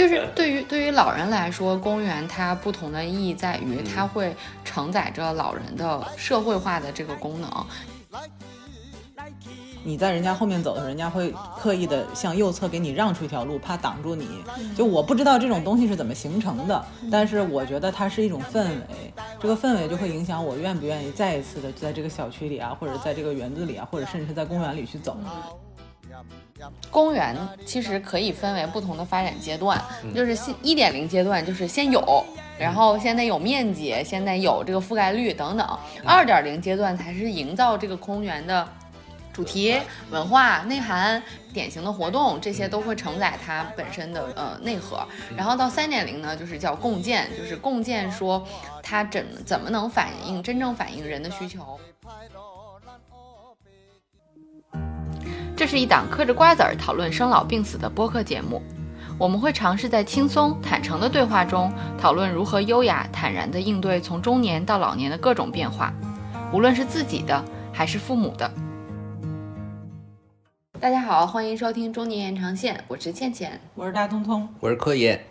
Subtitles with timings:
[0.00, 4.34] 就是对于对于老人来说，公园它不同的意义在于，它会
[4.64, 7.66] 承载着老人的社会化的这个功能。
[9.84, 14.26] 你在人家后面走的时候，人家会刻意的向右侧给你让出一条路，怕挡住你。
[14.74, 25.14] 就我不知道这种东西是怎么形成的，但是我觉得它是一种氛围，这个氛围就会影响我愿不愿意再一次的在这个小区里啊，或者在这个园子里啊，或者甚至是在公园里去走。
[26.90, 29.82] 公园其实可以分为不同的发展阶段，
[30.14, 32.24] 就是先一点零阶段就是先有，
[32.58, 35.78] 然后现在有面积，现在有这个覆盖率等等。
[36.04, 38.68] 二点零阶段才是营造这个公园的。
[39.32, 39.78] 主题、
[40.10, 41.22] 文化内涵、
[41.54, 45.06] 典型的活动，这些都会承载它本身的呃内核。
[45.36, 48.44] 然后到三点零呢，就是叫共建，就是共建说
[48.82, 51.78] 它怎怎么能反映真正反映人的需求。
[55.60, 58.62] 这是一档嗑着瓜子儿讨论生老病死的播客节目，
[59.18, 65.92] 我们会尝试在轻松坦诚的对话中讨论如何优雅坦然地应对从中年到老年的各种变化，
[66.50, 68.50] 无论是自己的还是父母的。
[70.80, 75.22] 大家好，欢迎收听中年延长线，我是倩倩，我是大通通，我是柯爷。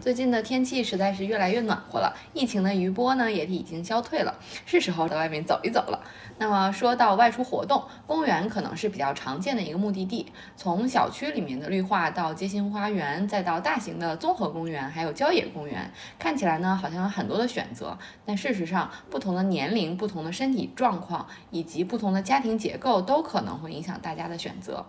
[0.00, 4.34] 最近的天气实在是越来越暖和了，疫情的余波呢也已经消退了，
[4.64, 6.02] 是时候在外面走一走了。
[6.38, 10.32] 那么说到外出活动，公园可能是比较常见的一个目的地。
[10.56, 17.98] 从小区里面的绿化到街心花园，再到大型的综合公园，还有郊野公园，看起来呢好像有很多的选择。
[18.24, 24.86] 但事实上，不同的年龄、不同的身体状况以及不同的家庭结构，都可能会影响大家的选择。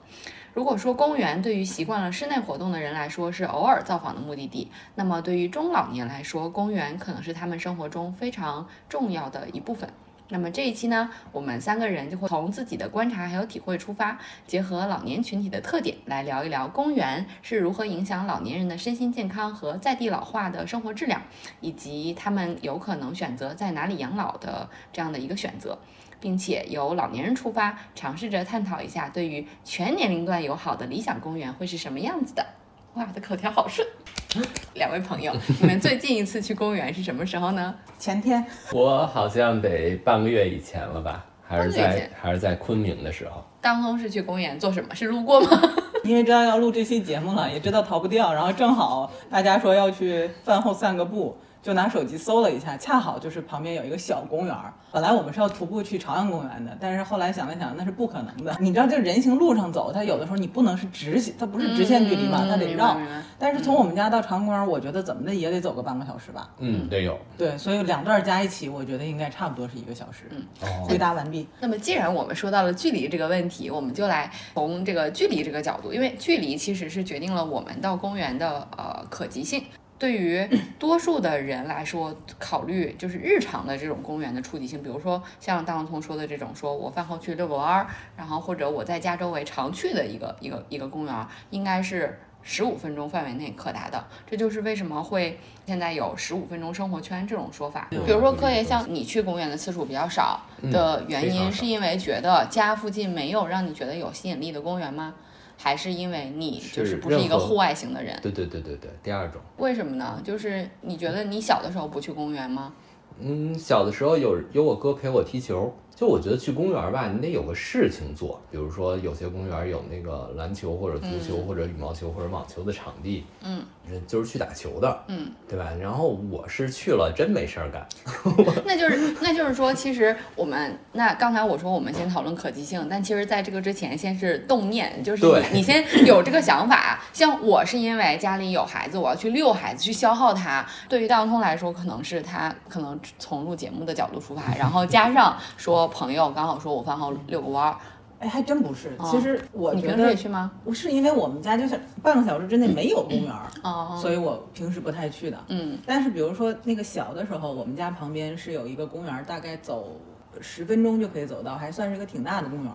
[0.54, 9.90] 如果说公园对于习惯了室内活动的人来说是偶尔造访的目的地，那么对于中老年来说，公园可能是他们生活中非常重要的一部分。
[10.28, 21.22] 那么这一期呢，我们三个人就会从自己的观察还有体会出发，结合老年群体的特点来聊一聊公园是如何影响老年人的身心健康和在地老化的生活质量，
[21.62, 25.78] 以及他们有可能选择在哪里养老的这样的一个选择。
[26.22, 32.46] 并且由老年人出发，尝试着探讨一下对于全年龄段友好的理想公园会是什么样子的。
[32.94, 33.86] 哇，我的口条好顺！
[34.76, 37.74] 两位朋友， 你们最近一次去公园是什么时候呢？
[37.98, 38.46] 前天。
[38.72, 41.26] 我好像得半个月以前了吧？
[41.42, 43.44] 还是在还是在昆明的时候。
[43.60, 44.94] 当中是去公园做什么？
[44.94, 45.50] 是路过吗？
[46.04, 51.38] 因为知道要录这期节目了，也知道逃不掉，然后正好大家说要去饭后散个步。
[51.62, 54.74] 就拿手机搜了一下，恰好就是旁边有一个小公园儿。
[54.92, 58.56] 本来我们是要徒步去朝阳公园的，但是后来想了想，那是不可能的。
[58.60, 62.98] 你知道，就人行路上走，它有的时候你不能是直线，它不是直线距离嘛，它得绕。
[63.40, 66.50] 但是从我们家到朝阳公园，我觉得怎么的也得走个半个小时吧。
[66.60, 67.18] 嗯，得有。
[67.38, 70.30] 对，所以两段加一起，我觉得应该差不多是一个小时。
[70.32, 70.44] 嗯，
[70.84, 71.48] 回答完毕。
[71.60, 79.64] 那么既然我们说到了距离这个问题，我们就来从这个距离这个角度，因为距离其实是决定了我们到公园的呃可及性。
[80.02, 80.44] 对于
[80.80, 94.04] 多数的人来说，考虑就是日常的这种公园的触及性，比如说像大王通说的这种，说我饭后去遛个弯儿，然后或者我在家周围常去的一个一个一个公园，应该是十五分钟范围内可达的。
[94.26, 97.88] 这就是为什么会现在有十五分钟生活圈这种说法。
[97.92, 100.42] 比如说，科爷像你去公园的次数比较少
[100.72, 105.14] 的原因，是因为觉得家附近没有让你觉得有吸引力的公园吗？
[105.62, 108.18] 还是因为你就是不是一个户外型的人？
[108.22, 109.40] 对对对对对，第二种。
[109.58, 110.20] 为什么呢？
[110.24, 112.74] 就是你觉得你小的时候不去公园吗？
[113.20, 115.72] 嗯，小的时候有有我哥陪我踢球。
[115.94, 123.64] 就我觉得去公园吧，你得有个事情做，比如说有些公园有那个篮球或者足球或者羽毛球或者网球的场地，嗯，
[124.08, 125.70] 就是去打球的，嗯，对吧？
[125.80, 127.86] 然后我是去了，真没事儿干。
[128.66, 137.00] 那就是那就是说，其实我们那刚才我说我们先讨论可及性，但其实在这个之前先是动念，就是你你先有这个想法。
[137.14, 140.66] 像我是因为家里有孩子，我要去遛孩子去消耗他。
[140.90, 145.82] 对于大洋通来说，可能是他可能从录节目的角度出发，然后加上说。
[145.92, 147.76] 朋友刚好说，我饭后遛个弯儿，
[148.22, 148.92] 哎，还真不是。
[149.10, 150.52] 其实我你平时也去吗？
[150.64, 153.50] 不是，因为我们家就是半个小时之内没有公园儿，
[153.98, 155.38] 所以我平时不太去的。
[155.48, 160.00] 嗯，但是比如说那个小的时候，我们家旁边是有一个公园，大概走
[160.40, 162.72] 十分钟就可以走到，还算是一个挺大的公园。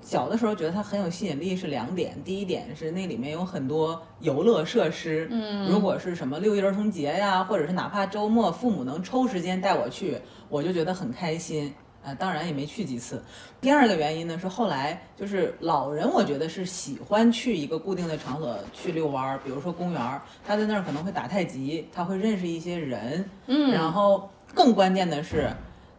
[0.00, 10.18] 小的时候觉得它很有吸引力是两点，第一点是那里面有很多游乐设施，嗯，如果是什么六一儿童节呀，或者是哪怕周末父母能抽时间带我去，
[10.48, 11.72] 我就觉得很开心。
[12.04, 13.22] 呃，当然也没去几次。
[13.60, 25.48] 第二个原因呢，是后来就是老人，我觉得是喜欢去一个固定的场所去遛弯儿，比如说公园儿，他在那儿可能会打太极，他会认识一些人，嗯，然后更关键的是，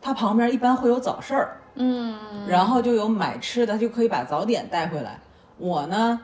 [0.01, 5.17] 他旁边一般会有早市儿，嗯，然后就有买吃的，他就可以把早点带回来。
[5.57, 6.19] 我呢，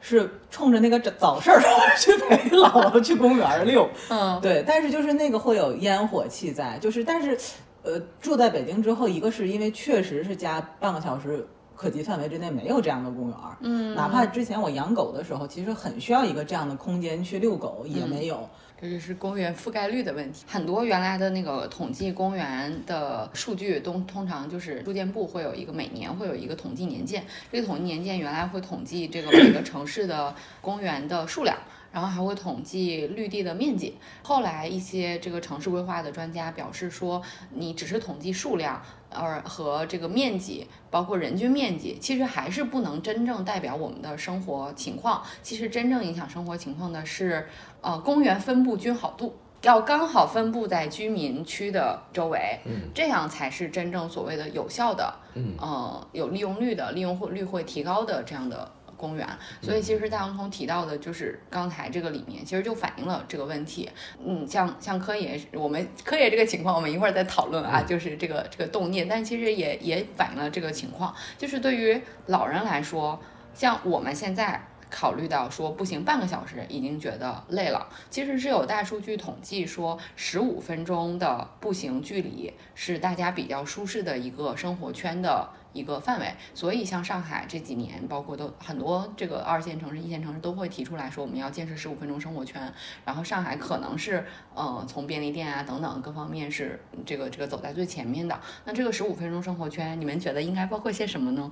[0.00, 1.60] 是冲着那个早市儿
[1.98, 3.86] 去陪姥姥去公园遛。
[4.08, 7.38] 嗯，对，但是就是那个会有烟火气在，就是但是，
[7.82, 11.46] 呃，住在北京之后，一个是因为确实是家半个小时
[11.76, 18.48] 可及范围之内没有这样的公园儿，嗯，哪怕之前我养狗的时候，其实很需要一个这样的空间去遛狗，也嗯没有。
[18.80, 20.44] 这就是公园覆盖率的问题。
[20.46, 31.56] 很多原来的那个统计公园的数据，都通常就是住建部会有一个每年会有一个统计年鉴，这个统计年鉴原来会统计这个每个城市的公园的数量。
[31.92, 33.96] 然后还会统计绿地的面积。
[34.22, 37.22] 后来一些这个城市规划的专家表示说，
[37.54, 45.22] 你只是统计数量，而和这个面积，包括人均面积，其实还是不能真正代表我们的生活情况。
[45.42, 47.46] 其实真正影响生活情况的是，
[47.80, 49.36] 呃，公园分布均好度。
[49.62, 59.26] 要刚好分布在居民区的周围，嗯，这样才是真正所谓的有效的，嗯，呃，有利用率的，利用率会提高的这样的公园。
[59.62, 63.88] 所以其实大王通提到的就是刚才这个里面，其实就反映了这个问题。
[64.22, 73.18] 嗯，像像科野，我们科野这个情况，我们一会儿再讨论啊，就是这个这个动念，但其实也也反映了这个情况，就是对于老人来说，
[73.54, 74.60] 像我们现在。
[74.90, 77.86] 考虑到说步行，半个小时已经觉得累了。
[78.08, 86.32] 其实是有大数据统计说，十五分钟的步行距离是大家比较舒适的一个生活圈的一个范围。
[86.54, 92.72] 所以像上海这几年，包括都很多这个二线城市、一线城市都会提出来说，我们要建设十五分钟生活圈。
[93.04, 94.24] 然后上海可能是
[94.54, 98.38] 呃从便利店啊等等各方面是这个这个走在最前面的。
[98.64, 101.50] 那这个十五分钟生活圈，你们觉得应该包括些什么呢？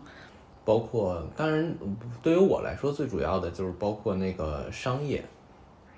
[0.64, 1.76] 包括，当然，
[2.20, 5.24] 对于我来说，最主要的就是包括那个商业，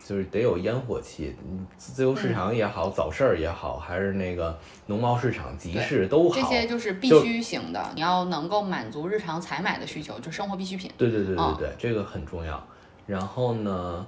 [0.04, 1.36] 就是得有烟火气。
[1.42, 4.56] 嗯自由市场也好，早市儿也好，还是那个
[4.86, 10.90] 农贸市场、集市都好，这些就是必须型的，你要能够满足日常采买的需求，就生活必需品。
[10.96, 12.62] 对对对对啊对，这个很重要。
[13.06, 14.06] 然后呢，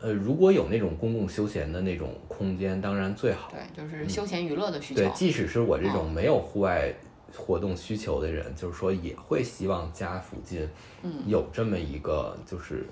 [0.00, 3.50] 呃，如果有那种公共休闲的那种空间，当然最好。
[3.50, 5.00] 对，就是休闲娱乐的需求。
[5.00, 6.92] 对，即使是我这种嗯没有户外
[7.34, 10.68] 活动需求的人，就是说也会希望家附近
[11.02, 12.86] 嗯有这么一个就是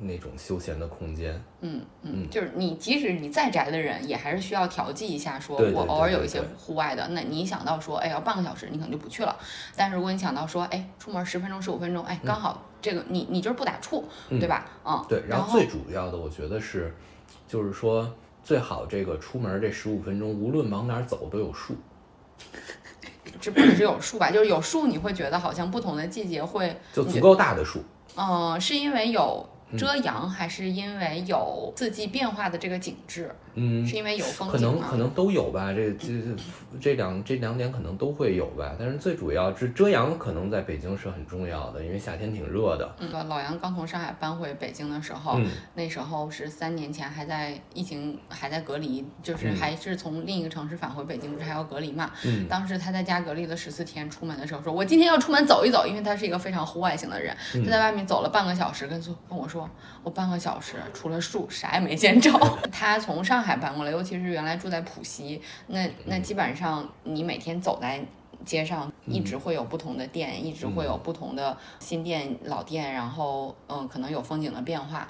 [0.00, 1.34] 那种休闲的空间。
[1.60, 9.36] 嗯嗯，嗯就是你即使你再宅的人，也还是需要调剂一下，说我偶尔有一些户外的，那你想到说，哎，要半个小时，你可能就不去了。
[9.76, 14.66] 但是如果你想到说，哎，出门十分钟、十五分钟，哎，刚好这个你你就是不打怵，嗯对吧？
[14.84, 16.94] 嗯，对，然然后后最主要的，我觉得是，
[17.48, 21.74] 就是说最好这个出门这十五分钟，无论往哪儿走都有树。
[23.40, 27.82] 这不只有树吧，就是有树，你会觉得好像不同的季节会，就足够大的树。
[28.16, 33.34] 嗯、是因为有嗯遮阳，还是因为有四季变化的这个景致？
[33.54, 34.80] 嗯，是因为有风可景可？
[34.80, 36.08] 能可能都有吧，这这
[36.78, 42.94] 这两这两点可能都会有吧，但是最主要是遮阳，可能在北京是很重要的，因为夏天挺热的。
[43.00, 52.10] 那个老杨刚从上海搬回北京的时候，嗯那时候是三年前，还在疫情还在隔离，就是嗯还是从另一个城市返回北京，不是还要隔离嘛？
[52.24, 59.55] 嗯当时他在家隔离了十四天，出门的时候说：“我今天要出门走一走。”因为他是一个非常户外型的人，嗯他在外面走了半个小时，跟说跟我说
[60.02, 62.30] ：“我半个小时除了树啥也没见着。
[62.72, 68.04] ”他从上海搬过来，尤其是原来住在浦西，那那基本上你每天走在。
[68.44, 75.08] 街上一直会有不同的店，一直会有不同的新店、老店，然后嗯，可能有风景的变化。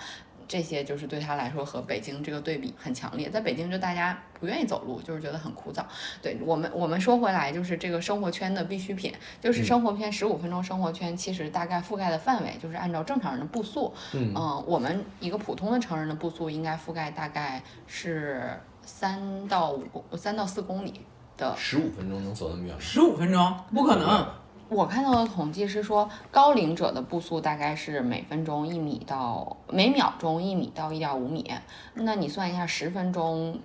[0.48, 5.82] 这些就是对他来说和北京这个对比很强烈，在北京就大家不愿意走路，就是觉得很枯燥。
[6.22, 14.32] 对我们，我们说回来，就是这个生活圈的必需品，就是生活圈十五分钟生活圈，其实大概覆盖的范围就是按照正常人的步速，嗯。
[14.36, 21.00] 嗯，我们一个普通的成人的步速应该覆盖大概是三到五公三到四公里
[21.36, 22.81] 的十五分钟能走那么远吗？
[22.81, 23.60] 十五分钟？
[23.74, 24.29] 不可能，
[24.69, 31.51] 我看到的统计是说，高龄者的步速大概是每分钟一米到每秒钟一米到一点五米。
[31.94, 33.58] 那你算一下，十分钟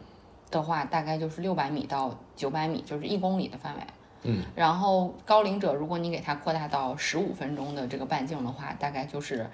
[0.50, 3.82] 的话，大概就是六百米到九百米，就是一公里的范围。
[4.24, 9.50] 嗯，然后高龄者，如果你给它扩大到十五分钟的这个半径的话，大概就是。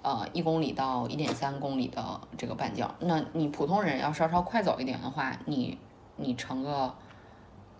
[0.00, 5.76] 呃，一公里到一点三公里的这个半径，那你普通人要稍稍快走一点的话，你
[6.14, 6.94] 你乘个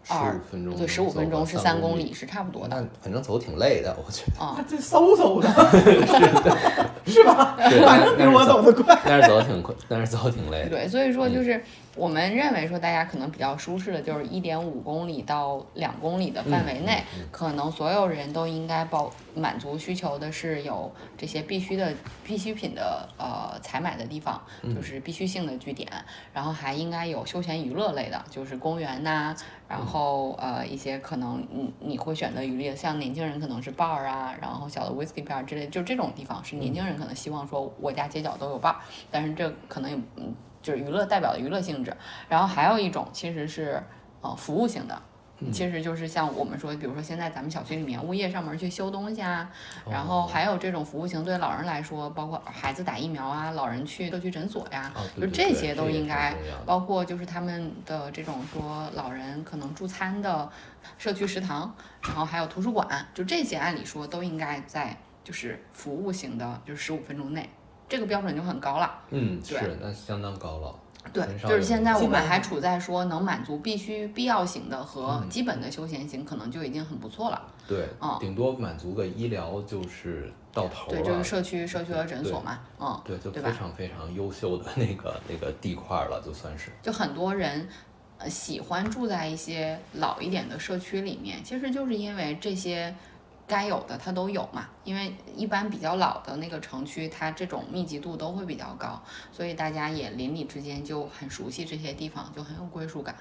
[0.08, 2.80] 十二五分钟，对，十五分钟是三公里，是差不多的。
[2.80, 4.42] 那反正走挺累的，我觉得。
[4.42, 6.56] 啊、这嗖嗖的，
[7.04, 7.54] 是吧？
[7.58, 8.98] 反正比我走得快。
[9.04, 10.70] 但是走的挺快，但是走的挺累的。
[10.70, 11.62] 对，所以说就是
[11.98, 17.02] 我们认为说大家可能比较舒适的就是一点五公里到两公里的范围内，
[17.32, 24.40] 可能所有人都应该保满足需求的是有这些必须的必需品的呃采买的地方，
[24.74, 25.90] 就是必须性的据点，
[26.32, 29.34] 然后还应该有休闲娱乐类的，就是公园呐、
[29.68, 38.76] 然后呃一些可能你你会选择娱乐，像年轻人可能是 bar 啊，然后小的 whisky bar 之类，就这种地方是年轻人可能希望说我家街角都有 bar，
[39.10, 40.32] 但是这可能有嗯
[40.68, 41.96] 就是娱乐代表的娱乐性质，
[42.28, 43.82] 然后还有一种其实是
[44.20, 45.00] 呃服务型的。
[45.52, 49.48] 其实就是像我们说，比如说现在咱们小区里面物业上门去修东西啊，
[49.88, 56.34] 然后还有这种服务型，对老人来说，包括孩子打疫苗啊，老人去社区诊所呀，啊就这些都应该
[56.66, 60.50] 包括就是他们的这种说老人可能助餐的
[60.98, 61.72] 社区食堂，
[62.02, 67.48] 然后还有图书馆，就这些按理说都应该在就是服务型的，就是十五分钟内，
[67.88, 69.00] 这个标准就很高了。
[69.10, 70.74] 嗯，对是那相当高了。
[71.10, 77.40] 对就是现在我们还处在说能满足必须必要型的和嗯基本的休闲型，可能就已经很不错了。
[77.66, 81.06] 对嗯，顶多满足个医疗就是到头对，了。
[81.06, 86.70] 就是社区社区和诊所嘛，嗯，对，就非常非常优秀的那个那个地块儿了，就算是。
[86.82, 87.66] 就很多人
[88.18, 92.94] 呃喜欢住在一些老一点的社区里面，其实就是因为这些
[93.48, 94.68] 该有的它都有嘛。
[94.84, 99.02] 因为一般比较老的那个城区，它这种密集度都会比较高，
[99.32, 103.16] 所以大家也邻里之间就很熟悉这些地方，就很有归属感。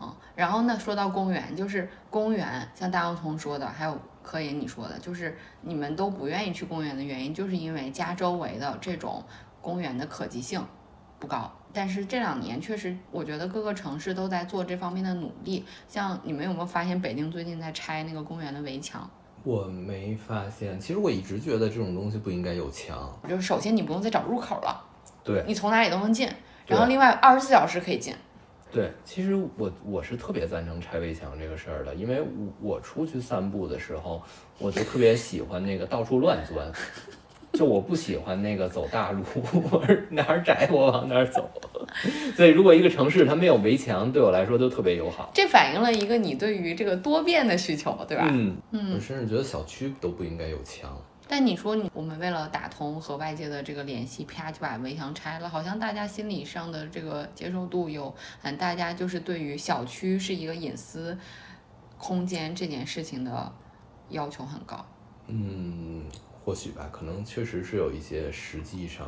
[0.00, 9.24] 嗯，然后呢，说到公园，就是公园，像大洋葱说的，还有柯爷你说的，就是你们都不愿意去公园的原因，就是因为家周围的这种
[9.60, 10.64] 公园的可及性
[11.18, 11.50] 不高。
[11.72, 15.64] 但是这两年确实，我觉得各个城市都在做这方面的努力。
[15.86, 19.08] 像你们有没有发现，北京最近在拆那个公园的围墙？
[19.42, 23.10] 我没发现，其实我一直觉得这种东西不应该有墙。
[23.28, 24.84] 就是首先你不用再找入口了，
[25.24, 26.28] 对你从哪里都能进。
[26.66, 28.14] 然后另外二十四小时可以进。
[28.72, 32.28] 对，其实我我是特别赞成拆围墙这个事儿的，因为我
[32.60, 34.22] 我出去散步的时候，
[34.58, 36.70] 我就特别喜欢那个到处乱钻，
[37.52, 39.22] 就我不喜欢那个走大路，
[39.70, 41.50] 我是哪儿窄我往哪儿走。
[42.36, 45.30] 所以如果一个城市它没有围墙，对我来说都特别友好。
[45.34, 48.28] 这反映了一个你对于这个多变的需求，对吧？
[48.30, 50.96] 嗯嗯我甚至觉得小区都不应该有墙。
[51.28, 61.16] 但你说你我们为了打通和外界的这个联系，啪就把围墙拆了，好像大家心理上的这个接受度有，嗯，大家就是对于小区是一个隐私
[61.98, 63.52] 空间这件事情的
[64.08, 64.84] 要求很高。
[65.28, 66.02] 嗯，
[66.44, 69.06] 或许吧，可能确实是有一些实际上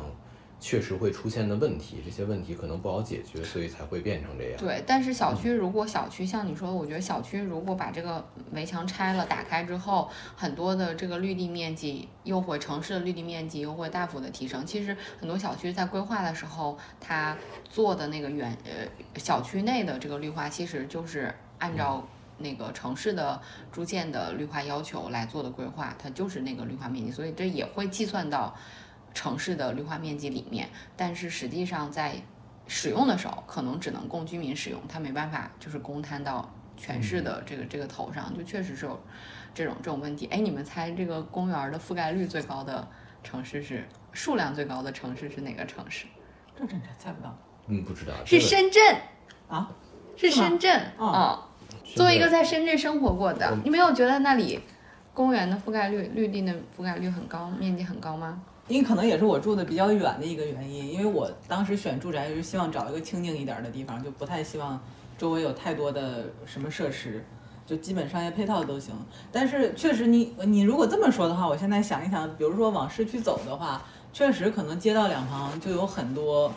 [0.59, 4.57] 确实会出现的问题，这些问题可能不好解决，所以才会变成这样。
[4.57, 14.65] 对，但是小区如果小区像你说的，我觉得小区如果把这个围墙拆了、打开之后，很多的这个绿地面积又会城市的绿地面积又会大幅的提升。
[14.65, 17.35] 其实很多小区在规划的时候，它
[17.69, 18.87] 做的那个原呃
[19.17, 22.07] 小区内的这个绿化，其实就是按照。
[22.43, 28.55] 那个城市的逐渐的绿化要求来做的规划，它就是那个绿化面积，所以这也会计算到
[29.15, 30.69] 城市的绿化面积里面。
[30.95, 32.21] 但是实际上在
[32.67, 39.01] 使用的时候，可能只能供居民使用，它没办法就是公摊到全市的这个这个头上，就确实是有
[39.55, 40.27] 这种这种问题。
[40.27, 42.87] 哎，你们猜这个公园的覆盖率最高的
[43.23, 46.05] 城市是数量最高的城市是哪个城市？
[46.55, 47.35] 这真猜不到
[47.67, 48.97] 嗯，不知道是深圳，
[49.47, 49.71] 啊！
[50.15, 51.52] 是深圳哦啊、深
[51.95, 54.59] 作为一个在深圳生活过的，你没有觉得那里
[55.13, 58.41] 公园的覆盖率、绿地的覆盖率很高，面积很高吗？
[58.67, 64.81] 因为可能也是我住的比较远的一个原因，因为我当时选住宅就是希望找一个清静一点的地方，就不太希望
[65.17, 67.23] 周围有太多的什么设施，
[67.65, 68.95] 就基本商业配套都行。
[69.31, 73.83] 但是确实你你如果这么说的话，我现在想一想，比如说往市区走的话，
[74.13, 76.51] 确实可能街道两旁就有很多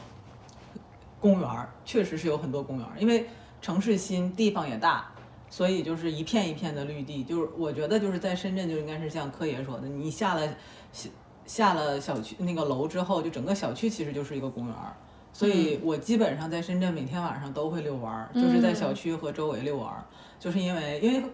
[1.20, 3.28] 公园儿，确实是有很多公园儿，因为
[3.60, 5.10] 城市新，地方也大。
[5.48, 10.46] 所以就是一片一片的绿地，就是我觉得就是在深圳就应该是像柯爷说的，你下了
[10.92, 11.08] 下
[11.46, 14.96] 下了小区那个楼之后，就整个小区其实就是一个公园儿。
[15.32, 20.04] 所以我基本上在深圳每天晚上都会遛弯儿，就是在小区和周围遛弯儿，
[20.40, 21.28] 就是因为因为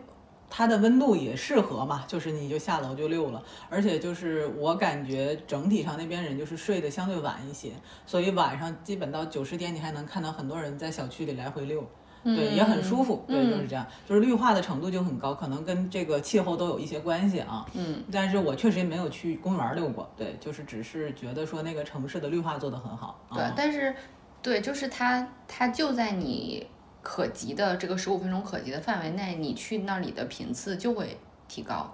[0.51, 7.71] 它的温度也适合嘛，就是你就下楼就遛了，而且就是我感觉整体上那边人就是睡得相对晚一些，
[8.05, 11.89] 所以晚上基本到九十点你还能看到很多人在小区里来回遛。
[12.25, 13.25] 对，也很舒服。
[13.27, 17.67] 对，就是这样，就是绿化的程度就很高，可能跟这个气候都有一些关系啊。
[17.75, 23.21] 嗯，但是我确实也没有去公园遛过，对，就是只是觉得说那个城市的绿化做得很好。
[23.33, 23.95] 对，啊但是
[24.41, 26.67] 对，就是它它就在你
[27.03, 31.93] 可及的这个十五分钟可及的范围内，你去那里的频次就会提高，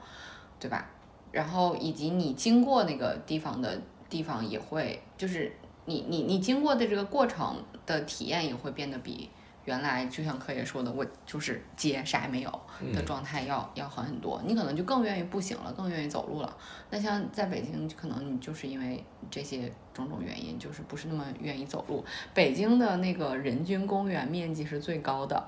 [0.60, 0.90] 对吧？
[1.30, 5.54] 然后以及你经过那个地方的地方也会，就是
[5.84, 9.28] 你你你经过的这个过程的体验也会变得比
[9.68, 12.60] 原来就像柯爷说的，我就是街啥也没有
[12.90, 14.40] 的状态要、要好很多。
[14.46, 16.56] 你可能就更愿意步行了，更愿意走路了。
[16.88, 22.02] 那像在北京，可能你就是因为这些种种原因，就是不是那么愿意走路。
[22.32, 25.46] 北京的那个人均公园面积是最高的，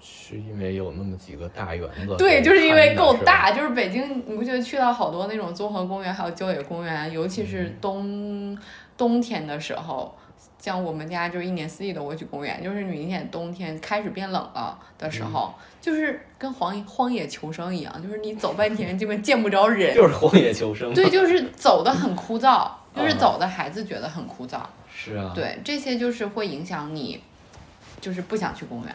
[0.00, 3.50] 是因为有那么几个大园子，对，就是因为够大。
[3.50, 8.56] 就是北京，你不觉得去到好多那种综合公园，还有郊野公园，尤其是冬
[8.96, 10.16] 冬天的时候，
[10.66, 20.92] 像我们家就是一年四季都会去公园，就是明显冬天开始变冷了的时候，就是跟荒荒野求生一样，就是你走半天基本见不着人，就是荒野求生。
[20.92, 24.58] 对， 就是走的很枯燥，就是嗯走的孩子觉得很枯燥，
[24.92, 27.22] 是啊，对，这些就是会影响你，
[28.00, 28.92] 就是不想去公园。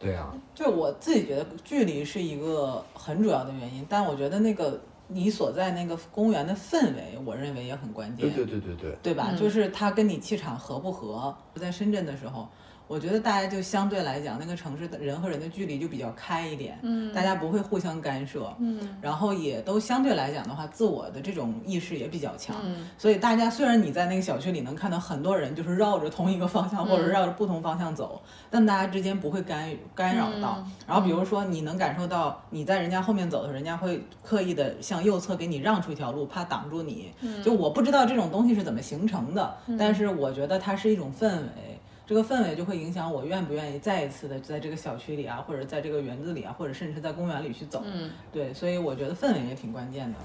[0.00, 8.30] 对啊，就我自己觉得距离是一个很主要的原因，但我觉得那个你所在那个公园的氛围，我认为也很关键。
[8.30, 9.28] 对对对对对，对吧？
[9.32, 11.34] 嗯就是它跟你气场合不合。
[11.54, 12.48] 在深圳的时候，
[12.88, 22.56] 我觉得大家就相对来讲，那个城市的人和人的距离就比较开一点，嗯大家不会互相干涉，嗯然后也都相对来讲的话，自我的这种意识也比较强。
[22.64, 30.56] 嗯所以大家虽然你在那个小区里能看到很多人就是绕着同一个方向或者嗯绕着不同方向走，但大家之间不会干干扰到。
[30.58, 37.12] 嗯然后比如说你能感受到你在人家后面走的时候，人家会刻意的向右侧给你让出一条路，怕挡住你。
[37.20, 41.67] 嗯就我不知道这种东西是怎么形成的，但是我觉得它是一种氛围。
[42.08, 47.82] 这个氛围就会影响我愿不愿意再一次的在这个小区里啊，或者在这个园子里啊，或者甚至在公园里去走。
[47.84, 48.10] 嗯。
[48.32, 50.18] 对，所以我觉得氛围也挺关键的。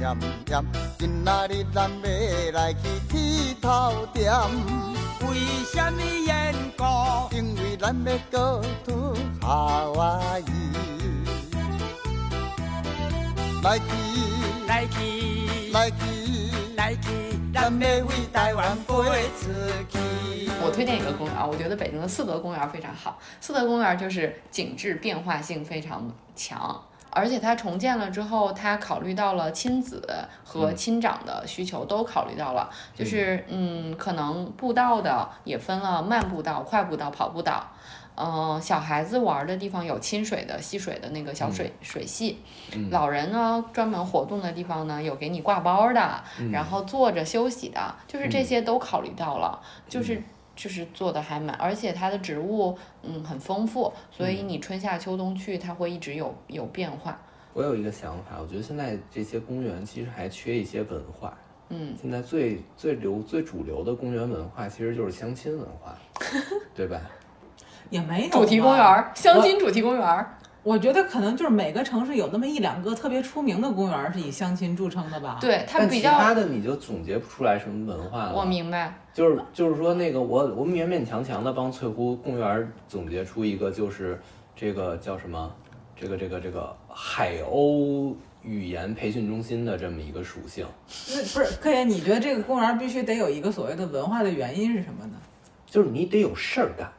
[0.00, 0.16] 炎
[0.48, 0.64] 炎，
[0.98, 4.32] 今仔日咱要来去剃头店，
[5.22, 6.84] 为什么缘故？
[7.34, 10.42] 因为咱要 go to Hawaii。
[13.62, 13.80] Nike,
[14.68, 19.50] Nike, Nike, Nike，咱咱要为台台湾飞湾飞出
[19.88, 19.98] 去。
[20.62, 23.18] 我推荐一个公园，我觉得北京的四德公园非常好。
[23.40, 26.80] 四德公园就是景致变化性非常强，
[27.16, 30.06] 而且它重建了之后，它考虑到了亲子
[30.44, 37.66] 和亲长的需求都考虑到了，就是嗯，可能步道的也分了慢步道、快步道、跑步道。
[38.18, 42.38] 嗯、小孩子玩的地方有亲水的、戏水的那个小水、水系，
[42.90, 50.22] 老人呢专门活动的地方呢有给你挂包的，然后坐着休息的，就是这些都考虑到了，就是
[50.56, 57.20] 就是做的还蛮，而且它的植物嗯很丰富，所以你春夏秋冬去它会一直有有变化。
[57.52, 61.36] 我有一个想法，我觉得现在这些公园其实还缺一些文化。
[61.68, 65.96] 嗯，现在最最流最主流的公园文化其实就是相亲文化，
[66.74, 67.00] 对吧？
[67.88, 70.35] 也没有主题公园儿，相亲主题公园儿，
[70.66, 78.34] 我觉得可能就是每个城市有那么一两个特别出名的公园是以相亲著称的吧？，对它但比较，其他的你就总结不出来什么文化了。
[78.34, 84.20] 我明白，就是就是说那个我我勉勉强强的帮翠湖公园总结出一个就是
[84.56, 85.54] 这个叫什么
[85.94, 90.66] 这个这个这个海鸥语言培训中心的这么一个属性，
[91.10, 95.12] 那不是科研，你觉得这个公园必须得有一个所谓的文化的原因是什么呢？
[95.64, 96.90] 就是你得有事儿干。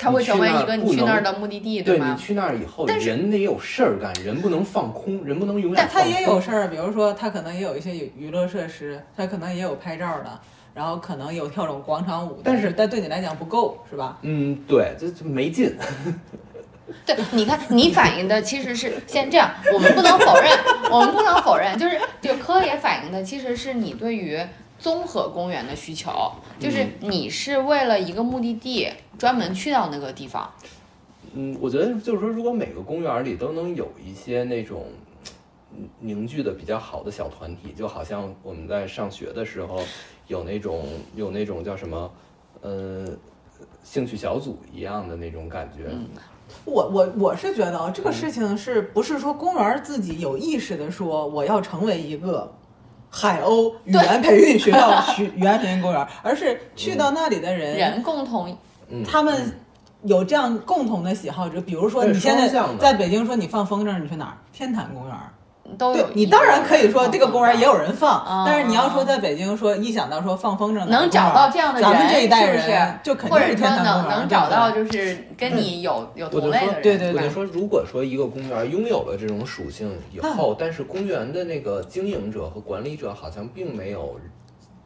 [0.00, 2.06] 它会成为一个你去那儿的目的地，对吗？
[2.06, 6.12] 对你去那儿以后，人得有事儿干，人不能放空，人不能永远但它放空。
[6.12, 10.40] 也有事儿，比如说他可能也有一些娱娱乐设施，他可能也有拍照的，
[10.74, 14.18] 然后可能有跳种广场舞，但是但对你来讲不够，是吧？
[14.22, 15.76] 嗯，对，这这没劲。
[17.06, 20.50] 对，你看你反映的其实是先这样，我们不能否认，
[20.90, 24.40] 我们不能否认，就是就科也反映的其实是你对于
[24.80, 26.10] 综合公园的需求，
[26.58, 28.88] 就是你是为了一个目的地
[29.18, 30.50] 专门去到那个地方。
[31.34, 34.86] 嗯，我觉得就是说，如果每个公园里都能有一些那种
[35.76, 39.80] 嗯凝聚的比较好的小团体，就好像我们在上学的时候
[40.26, 42.10] 有那种有那种叫什么，
[42.62, 43.06] 呃，
[43.84, 45.90] 兴趣小组一样的那种感觉。
[46.64, 52.52] 我我我是觉得啊，这个事情是不是说公园自己有意识的说我要成为一个
[53.10, 58.56] 海鸥语言培训学校、 学语言培训公园，而是去到那里的人，人共同
[58.88, 59.52] 嗯，他们
[60.04, 64.34] 有这样共同的喜好，就比如说你现在在北京说你放风筝，你去哪儿？
[64.52, 65.16] 天坛公园
[65.76, 66.06] 都有。
[66.14, 84.16] 你当然可以说这个公园也有人放，嗯但是你要说在北京说一想到说放风筝能找到这样的人，咱们这一代人是就肯定或者说是天坛能公园能找到就是跟你有有同类的人，对对对我就说，如果说一个公园拥有了这种属性以后，但是公园的那个经营者和管理者好像并没有，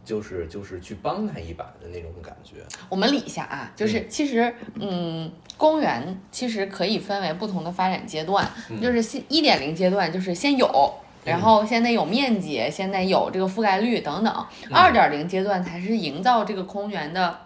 [0.05, 2.57] 就是就是去帮他一把的那种感觉。
[2.89, 8.49] 我们理一下啊，就是其实，嗯，公园其实可以分为不同的发展阶段，
[8.83, 10.95] 就是先一点零阶段就是先有。
[11.25, 14.47] 然后先得有面积，先得有这个覆盖率等等。
[14.71, 17.39] 二点零阶段才是营造这个公园的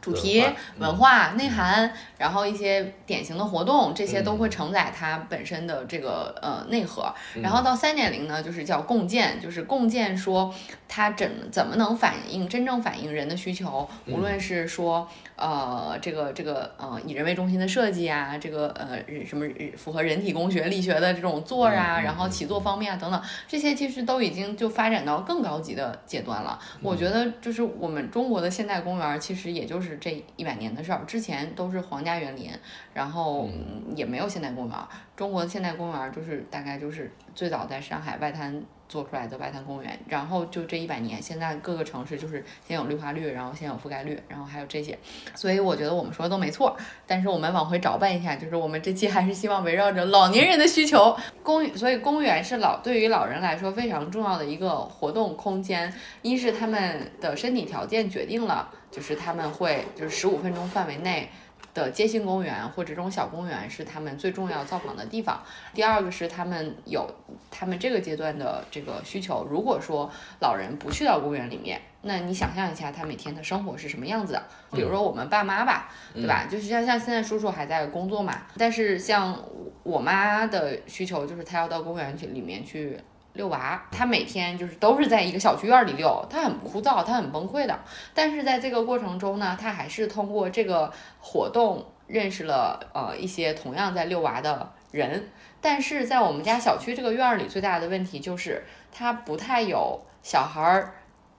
[0.00, 4.26] 主题、文化嗯文化内涵，然后一些典型的活动，这些嗯。
[4.26, 7.14] 都会承载它本身的这个呃内核。
[7.40, 10.52] 然后到三点零呢，就是叫共建，就是共建说
[10.88, 26.58] 它怎怎么能反映真正反映人的需求，无论是说呃这个这个呃以人为中心的设计啊，这个呃什么符合人体工学力学的这种座儿啊，然后起坐方面啊等等，这些其实都已经就发展到更高级的阶段了。
[26.82, 32.50] 我觉得就是我们中国的现代公园，其实也就是这一百年的事儿，之前都是皇家园林，
[32.94, 34.76] 然后嗯也没有现代公园。
[35.16, 44.96] 中国的现代公园就是大概就是最早在上海外滩做出来的外滩公园，然后就这一百年，现在各个城市就是先有绿化率，然后先有覆盖率，然后还有这些，
[45.34, 46.76] 所以我觉得我们说的都没错。
[47.06, 55.92] 但是我们往回找办一下，就是我们这期还是希望围绕着老年人的需求，公所以公园是老对于老人来说非常重要的一个活动空间。
[56.20, 61.30] 一是他们的身体条件决定了，就是他们会就是十五分钟范围内。
[61.76, 65.42] 的街心公园或者这种小公园是他们最重要造访的地方。
[65.74, 67.06] 第二个是他们有
[67.50, 69.46] 他们这个阶段的这个需求。
[69.50, 70.10] 如果说
[70.40, 74.42] 老人不去到公园里面，那你想象一下他每天的生活是什么样子的？
[74.72, 76.46] 比如说我们爸妈吧，对吧？
[76.50, 79.38] 就是像像现在叔叔还在工作嘛，但是像
[79.82, 82.98] 我妈的需求就是她要到公园去里面去。
[83.36, 87.78] 遛娃，他每天就是都是在一个小区院里遛，他很枯燥，他很崩溃的。
[88.12, 95.28] 但是在这个过程中呢，他还是通过这个活动认识了呃一些同样在遛娃的人。
[95.60, 100.94] 但是在我们家小区这个院里，最大的问题就是他不太有小孩儿。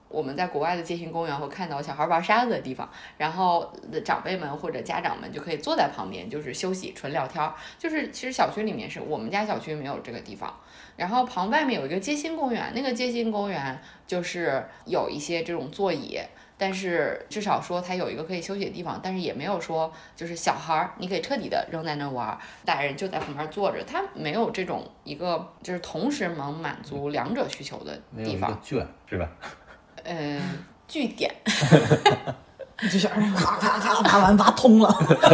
[0.09, 3.73] 我们在国外的街心公园会看到小孩玩沙子的地方，然后
[4.05, 7.53] 长辈们或者家长们就可以坐在旁边，就是休息、纯聊天儿。
[7.77, 10.53] 就是其实小区里面是我们家小区没有这个地方，
[10.95, 16.19] 然后旁外面有一个街心公园，那个街心公园就是有一些这种座椅，
[16.57, 29.29] 但是至少说它有一个可以休息的地方，但是也没有说就是小孩儿你可以彻底的扔在那玩儿，大人就在旁边坐着，它没有这种一个就是同时能满足两者需求的没有一个地方，圈是吧？
[30.07, 30.39] 呃，
[30.87, 31.29] 据点。
[32.91, 34.87] 就小孩咔咔咔挖完挖通了，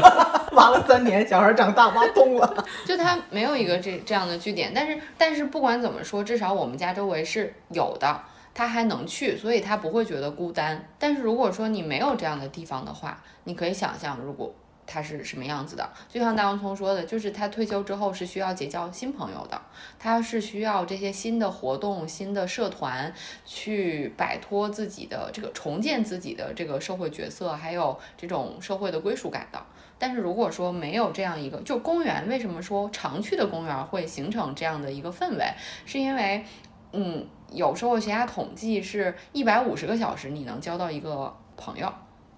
[0.55, 2.65] 挖了三年，小孩长大挖通了。
[2.87, 8.21] 就他没有一个这这样的据点，但是但是不管怎么说，至少我们家周围是有的，
[8.53, 10.87] 他还能去，所以他不会觉得孤单。
[10.97, 14.55] 但是如果说你没有这样的地方的话，你可以想象，如果
[14.85, 19.61] 他是什么样子的，就像大王聪说的，就是他退休之后是需要结交新朋友的，
[19.97, 23.13] 他是需要这些新的活动、新的社团
[23.45, 29.61] 去摆脱自己的这个重建自己的这个社会角色，还有这种社会的归属感的。
[29.97, 35.45] 但是如果说没有这样一个，就公园为什么说常去的公园会形成这样的一个氛围，
[35.85, 36.43] 是因为，
[36.91, 41.89] 嗯，有社会学家统计是一百五十个小时你能交到一个朋友，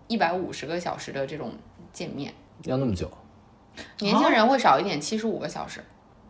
[0.08, 1.54] 一百五十个小时的这种
[1.96, 2.34] 见面，
[2.66, 3.10] 要那么久？
[4.00, 5.82] 年轻人会少一点，七十五个小时，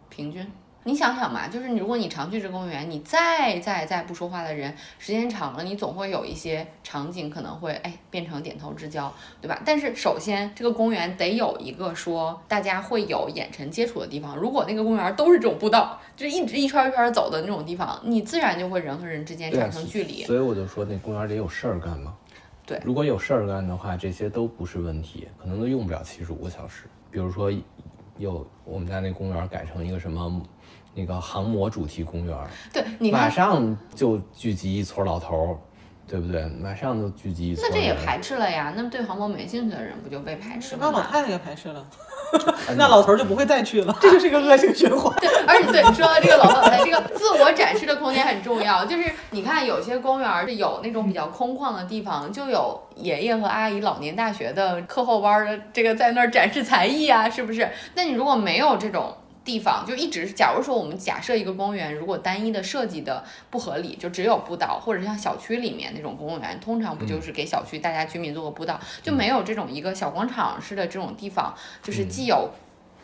[0.07, 0.47] 平均。
[0.87, 9.59] 你想想嘛，就是你如果你常去这公园，你再再再不说话的人，时间长了，你总会有一些场景可能会哎变成点头之交，对吧？
[9.65, 14.37] 但是首先这个公园得有一个说大家会有眼神接触的地方。
[14.37, 20.23] 如果那个公园都是这种步道，就是一直一圈一圈走的那种地方，你自然就会人和人之间产生距离。
[20.23, 22.13] 所以我就说那公园里有事儿干嘛。
[22.65, 26.85] 对如果有事儿干的话，这些都不是问题，可能都用不了七十五个小时。
[27.11, 27.51] 比如说，
[28.17, 30.41] 有我们家那公园改成一个什么
[30.93, 32.37] 那个航模主题公园，
[32.73, 35.57] 对，你马，上就聚集一撮老头儿，
[36.07, 36.45] 对不对？
[36.61, 37.55] 马上就聚集。
[37.61, 38.73] 那这也排斥了呀。
[38.75, 41.07] 那对航模没兴趣的人不就被排斥了吗？
[41.11, 41.85] 太太给排斥了，
[42.77, 45.11] 那老头儿就不会再去了， 这就是一个恶性循环。
[45.19, 48.85] 对，而且对你说到这个老老太太，这个 自我展示的空间很重要。
[48.85, 57.67] 就是你看，有些公园是有那种比较空旷的地方，就有爷爷和阿姨老年大学的课后班儿的这个在那儿展示才艺啊，是不是？
[57.95, 59.15] 那你如果没有这种。
[59.45, 71.53] 地方就一直，假如说我们假设一个公园，如果单一的设计的不合理，就只有步道，或者像小区里面那种公园，通常不就是给小区大家居民做个步道，就没有这种一个小广场式的这种地方，
[71.83, 72.49] 就是既有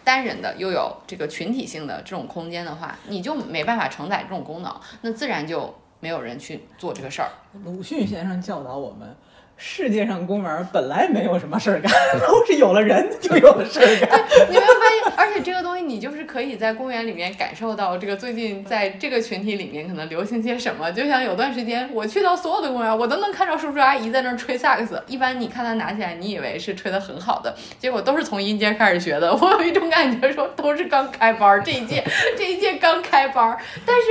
[0.04, 7.30] 单人的，又有这个群体性的这种空间的话，你就没办法承载这种功能，那自然就没有人去做这个事儿。
[7.64, 9.16] 鲁迅先生教导我们。
[9.64, 11.92] 世界上公园本来没有什么事儿干，
[12.28, 14.20] 都是有了人就有了事儿干。
[14.50, 20.92] 你没有发而且这个东西你就是可以在公园里面感受到，这个最近在这个群体里面可能流行些什么。
[20.92, 25.02] 就像有段时间我去到所有的公园，我都能看到叔叔阿姨在那儿吹萨克斯。
[25.08, 29.34] 一般你看他拿起来，你以为是吹得很好的，结果都是从音阶开始学的。
[29.36, 32.04] 我有一种感觉说，都是刚开班，这一届
[32.38, 34.04] 这一届刚开班，但是。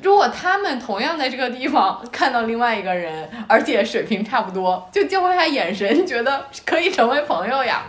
[0.00, 7.82] 如果他们同样在这个地方看到另外一个人，而且水平差不多，就交换下眼神，觉得可以成为朋友呀，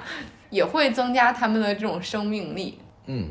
[0.49, 2.79] 也会增加他们的这种生命力。
[3.07, 3.29] 嗯，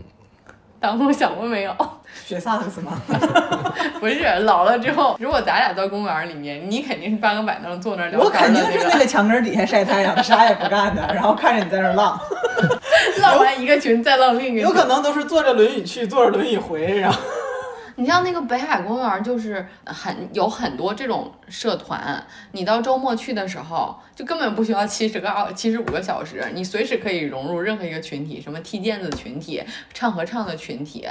[0.80, 1.74] 当初想过没有？
[2.24, 3.00] 学萨克斯吗？
[4.00, 12.18] 不是，老了之后，如果咱俩到公园里面，你肯定是搬个板凳坐那儿聊我肯定是那个墙根底下晒太阳，啥也不干的， 然后看着你在那浪，
[13.20, 14.60] 浪完一个群再浪另一个。
[14.62, 17.18] 有可能都是坐着轮椅去，坐着轮椅回，然后。
[17.98, 22.24] 你像那个北海公园，就是很有很多这种社团。
[22.52, 29.60] 你到周末去的时候，就根本不需要七十个二七十五个小时，你随时可以融入任何一个群体，什么踢毽子群体、
[29.92, 31.08] 唱合唱的群体，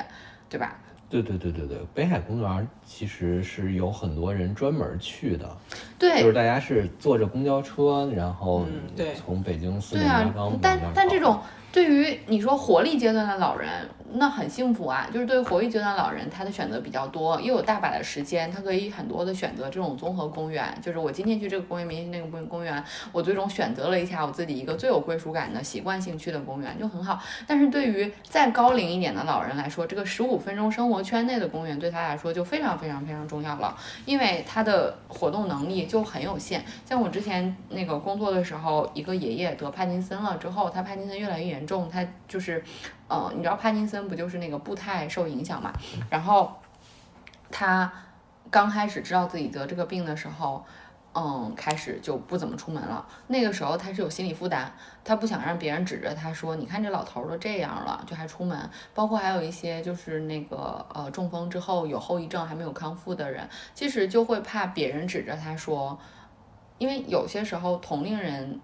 [0.50, 0.78] 对吧？
[1.10, 5.58] 对对对对对，北海公园其实是有很多人专门去的，
[6.00, 11.38] 对，就是大家是坐着公交车，然后对从北京四面八方但但这种
[11.73, 13.69] 对于你说活力阶段的老人。
[14.13, 20.74] 那很幸福啊，就是对于活跃阶段老人，他的选择比较多，又有大把的时间，他可以很多的选择这种综合公园。
[20.82, 27.20] 就是我今天去这个公园，明天那个公公园，我最终选择了一下我自己一个最有归属感的习惯性去的公园，就很好。
[27.46, 36.63] 但是对于再高龄一点的老人来说，这个十五分钟生活圈内的公园对他来说就非常非常非常重要了，因为他的活动能力就很有限。
[36.86, 42.63] 像我之前那个工作的时候，一个爷爷得帕金森了之后，他帕金森越来越严重，他就是。
[43.10, 45.72] 嗯，你知道帕金森不就是那个步态受影响嘛？
[46.10, 46.54] 然后
[47.50, 47.91] 他
[48.52, 50.65] 刚开始知道自己得这个病的时候，
[51.13, 53.08] 嗯，开始就不怎么出门了。
[53.28, 54.70] 那个时候他是有心理负担，
[55.04, 65.98] 他不想让别人指着他说：“你看这老头都这样了，就还出门。”包括还有一些就是那个呃中风之后有后遗症还没有康复的人，其实就会怕别人指着他说，
[66.78, 68.60] 因为有些时候同龄人。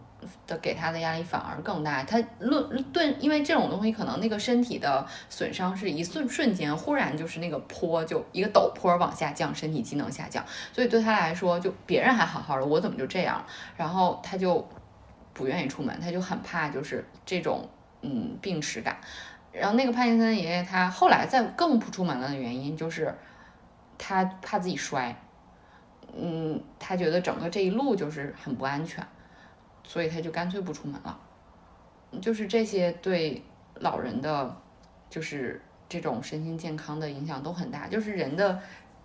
[0.47, 13.43] 的给他的压力反而更大，他论顿，因为这种东西可能那个身体的损伤是一瞬瞬间，忽然就是那个坡就一个陡坡往下降，身体机能下降，所以对他来说，就别人还好好的，我怎么就这样？
[13.77, 14.67] 然后他就
[15.33, 17.69] 不愿意出门，他就很怕就是这种
[18.01, 18.97] 嗯病耻感。
[19.51, 23.15] 然后那个帕金森爷爷他后来再更不出门了的原因就是
[23.99, 25.15] 他怕自己摔，
[26.15, 29.05] 嗯，他觉得整个这一路就是很不安全。
[29.83, 31.19] 所以他就干脆不出门了，
[32.21, 33.43] 就是这些对
[33.75, 34.55] 老人的，
[35.09, 37.87] 就是这种身心健康的影响都很大。
[37.87, 38.59] 就是人的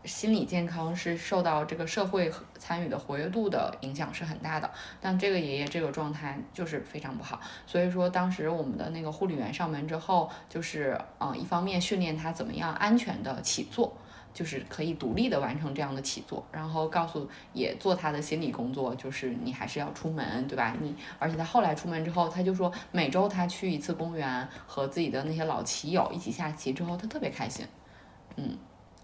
[0.04, 4.70] 心理健康是受到这个社会参与的活跃度的影响是很大的。
[5.00, 13.92] 但这个爷爷这个状态就是非常不好，所以说当时我们的那个护理员上门之后，就是嗯，一方面训练他怎么样安全的起坐。
[14.34, 20.76] 就是可以独立的完成这样的起坐，然后告诉也做他的心理工作，就是你还是要出门，对吧？
[20.80, 27.66] 你而且他后来出门之后，他就说每周他去一次公园，和自己的那些老骑友一起下棋之后，他特别开心。
[28.36, 28.56] 嗯，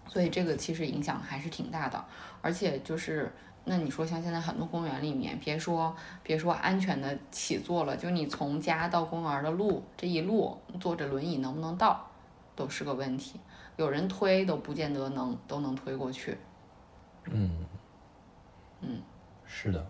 [0.07, 2.05] 所以这个其实影响还是挺大的。
[2.41, 3.33] 而且就是
[3.65, 12.09] 那你说像现在很多公园里面，别说别说安全的起坐了，就你从家到公园的路这一路坐着轮椅能不能到，
[12.55, 13.39] 都是个问题。
[13.77, 16.37] 有人推都不见得能都能推过去，
[17.25, 17.65] 嗯，
[18.81, 19.01] 嗯，
[19.45, 19.85] 是的，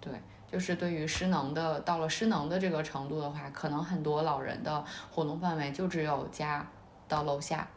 [0.00, 0.12] 对，
[0.50, 6.66] 就是对于失能的，到了失能的这个程度的话，可能很多老人的活动范围就只有家
[7.06, 7.68] 到楼下，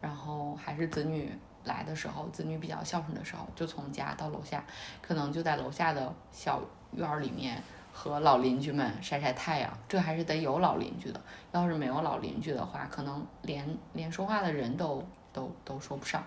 [0.00, 1.32] 然后还是子女
[1.64, 4.64] 来的时候，子女比较孝顺的时候，就从家到楼下，
[5.00, 6.60] 可能就在楼下的小
[6.92, 7.62] 院儿里面。
[7.96, 11.18] 和老邻居们晒晒太阳，这还是得有老邻居的。
[11.52, 16.22] 要是没有老邻居的话，可能连连说话的人都都都说不上。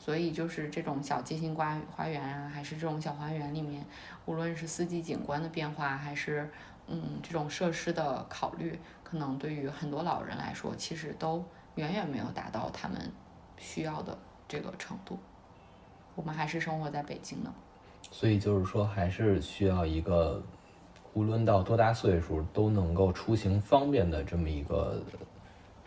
[0.00, 3.86] 所以就是这种小街心花花园啊，还是这种小花园里面，
[4.26, 6.50] 无论是四季景观的变化，还是
[6.88, 11.44] 嗯这种设施的考虑，可能对于很多老人来说，其实都
[11.76, 12.98] 远远没有达到他们
[13.56, 15.16] 需要的这个程度。
[16.16, 17.54] 我们还是生活在北京呢，
[18.10, 20.42] 所以就是说，还是需要一个。
[21.14, 25.02] 无论到多大岁数都能够出行方便的这么一个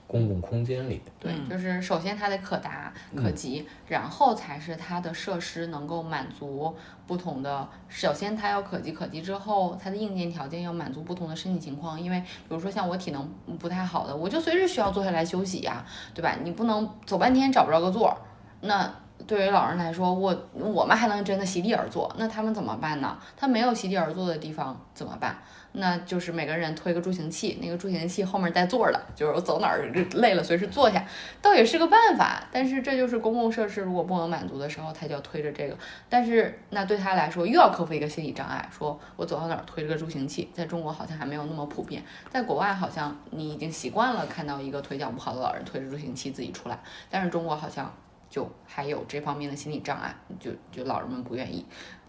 [0.05, 1.01] 公共空间里。
[1.19, 6.75] 对，嗯就是首先它得可达可及，然后才是它的设施能够满足
[7.07, 7.67] 不同的。
[7.87, 11.99] 首先它要可及可及之后，它的硬件条件要满足不同的身体情况。
[11.99, 16.35] 因为比如说像我体能不太好的，我就随时需要坐下来休息呀，对吧？
[16.43, 18.17] 你不能走半天找不着个座儿，
[18.61, 18.93] 那。
[19.25, 23.17] 对于老人来说，我我们还能真的席地而坐，那他们怎么办呢？
[23.37, 25.37] 他没有席地而坐的地方怎么办？
[25.75, 31.03] 那就是每个人推个助行器，那个助行器后面带座的，就是我走哪儿累了随时坐下，
[31.41, 32.43] 倒也是个办法。
[32.51, 35.75] 但是这就是公共设施如果不能满足的时候，他就要推着这个。
[36.09, 46.77] 但是那对他来说又要克服一个心理障碍，说我走到哪儿推着个助行器，在中国好像还没有那么普遍，在国外好像你已经习惯了看到一个腿脚不好的老人推着助行器自己出来，
[47.09, 47.91] 但是中国好像
[48.33, 51.63] 就还有这方面的心理障碍，就就老人们不愿意。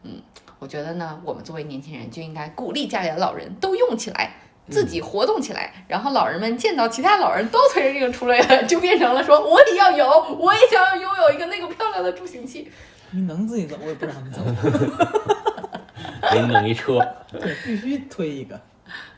[0.05, 0.23] 嗯，
[0.59, 4.35] 我觉得呢，我们作为年轻人就应该鼓励家里的老人都用起来，
[4.71, 10.09] 自己活动起来，然后老人们见到其他老人都推着这个出来了，就变成了说我也要有，
[10.39, 12.73] 我也想要拥有一个那个漂亮的助行器。
[13.11, 14.41] 你能自己走，我也不让你走，
[16.33, 16.99] 给你弄一车，
[17.31, 18.59] 对，必须推一个。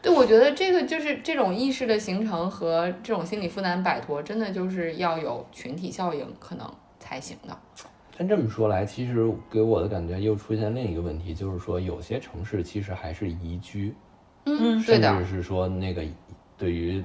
[0.03, 6.75] 对，我觉得这个就是这种意识的形成和这种心理负担摆脱，真的就是要有群体效应可能
[7.07, 7.57] 才行的。
[8.19, 13.95] 但这么说来，其实给我的感觉又出现另一个问题，就是说有些城市其实还是宜居，
[14.47, 15.19] 嗯，对的甚。
[15.19, 16.03] 至是说那个
[16.57, 17.05] 对于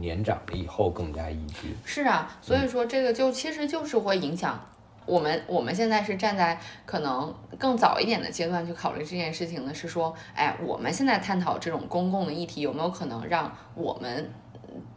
[0.00, 1.74] 年长了以后更加宜居。
[1.84, 4.58] 是啊，所以说这个就其实就是会影响
[5.04, 5.42] 我们。
[5.48, 14.30] 我们现在是站在可能更早一点的阶段去考虑这件事情呢，是说，哎，我们现在探讨这种公共的议题，有没有可能让我们嗯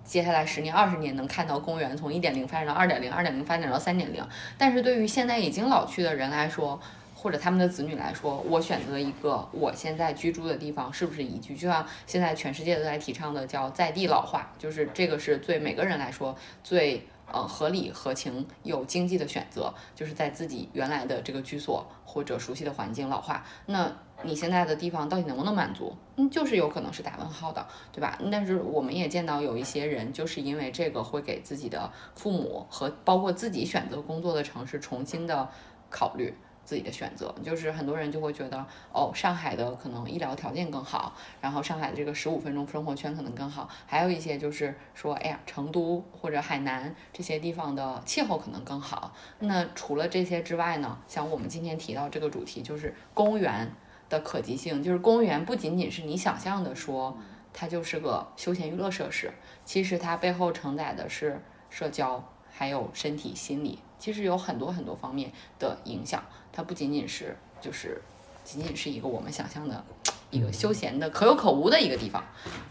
[0.05, 4.23] 接下来十年、二十年能看到公园从一点零发展到二点零，二点零发展到三点零？
[4.57, 6.79] 但是对于现在已经老去的人来说，
[7.15, 11.55] 或者他们的子女来说，我选择一个我现在居住的地方是不是宜居？
[11.55, 23.45] 就像现在全世界都在提倡的叫在地老化，就是这个是对每个人来说最呃合理、合情、有经济的选择，就是在自己原来的这个居所或者熟悉的环境老化。
[23.65, 23.91] 那
[24.23, 25.93] 你现在的地方到底能不能满足？
[26.15, 28.17] 嗯，就是有可能是打问号的，对吧？
[28.31, 35.49] 但是我们也见到有一些人，就是因为这个会给自己的父母和包括自己选择工作的城市重新的
[35.89, 36.33] 考虑。
[36.65, 49.13] 自己的选择，就是很多人就会觉得，哦，上海的可能医疗条件更好，然后上海的这个十五分钟生活圈可能更好，还有一些就是说，哎呀，成都或者海南这些地方的气候可能更好。
[49.39, 53.71] 那除了这些之外呢，像我们今天提到这个主题，就是公园
[54.09, 57.17] 的可及性，就是公园不仅仅是你想象的说
[57.53, 59.31] 它就是个休闲娱乐设施，
[59.63, 66.23] 其实它背后承载的是社交，还有身体、心理，其实有很多很多方面的影响。
[66.53, 67.99] 它不仅仅是就是
[68.43, 69.83] 仅仅是一个我们想象的
[70.29, 72.23] 一个休闲的可有可无的一个地方，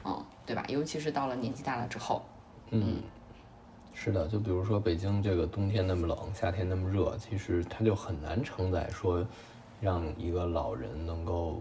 [0.04, 0.64] 嗯，对吧？
[0.68, 2.22] 尤其是到了年纪大了之后，
[2.70, 3.02] 嗯，
[3.94, 9.26] 是的，就比如说北京这个冬天那么冷，夏天那么热，其实它就很难承载说
[9.80, 11.60] 让一个老人能够。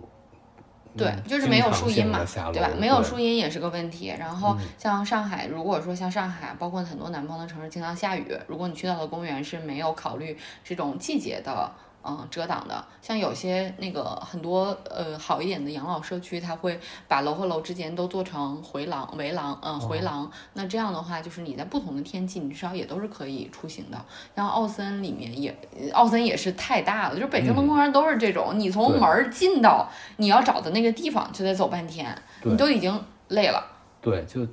[0.98, 2.20] 对嗯，就是没有树荫嘛
[2.52, 2.70] 对吧？
[2.80, 4.14] 没有树荫也是个问题。
[4.18, 11.72] 然后像上海，如果说像上海，包括很多南方的城市经常下雨，如果你去到的公园是没有考虑这种季节的。
[12.06, 20.30] 嗯，遮挡的，像有些那个很多呃好一点的养老社区，它会把楼和楼之间都做成回廊、围廊，嗯，回廊。
[20.54, 24.06] 那这样的话，就是你在不同的天气，你至少也都是可以出行的。
[24.36, 25.56] 像奥森里面也，
[25.94, 29.88] 奥森也是太大了，就是北京的公园都是这种，你从门儿进到
[30.18, 32.14] 你要找的那个地方，就得走半天，
[32.44, 33.66] 你都已经累了。
[34.02, 34.46] 对，就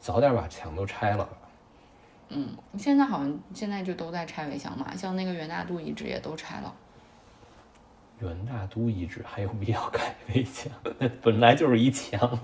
[0.00, 1.30] 早点把墙都拆了吧。
[2.30, 6.74] 嗯，现在好像现在就都在拆围墙嘛，像那个元大都遗址也都拆了。
[8.20, 10.72] 元大都遗址还有必要盖围墙？
[10.98, 12.38] 那本来就是一墙，